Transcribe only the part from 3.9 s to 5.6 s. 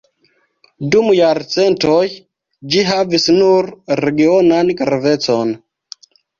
regionan gravecon.